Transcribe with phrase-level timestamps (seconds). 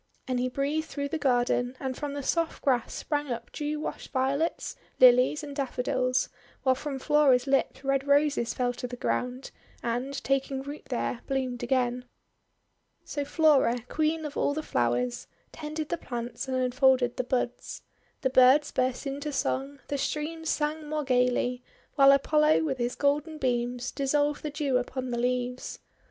[0.27, 4.11] And he breathed through the garden, and from the soft grass sprang up dew washed
[4.11, 6.27] Violets, Lilies, and Daffodils;
[6.63, 9.51] while from Flora's lips Red Roses fell to the ground,
[9.83, 12.05] and, taking root there, bloomed again.
[13.05, 17.83] So Flora, Queen of all the Flowers, tended the plants and unfolded the buds.
[18.21, 21.61] The birds burst into song, the streams sang more gayly,
[21.93, 25.77] while Apollo with his golden beams dissolved the Dew upon the leaves.